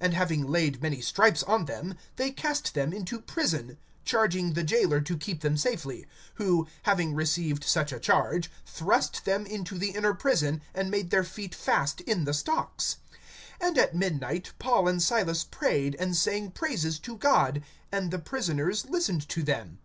[0.00, 5.02] (23)And having laid many stripes on them, they cast them into prison, charging the jailer
[5.02, 6.06] to keep them safely;
[6.38, 11.22] (24)who, having received such a charge, thrust them into the inner prison, and made their
[11.24, 12.96] feet fast in the stocks.
[13.60, 17.62] (25)And at midnight Paul and Silas prayed, and sang praises to God;
[17.92, 19.78] and the prisoners listened to them.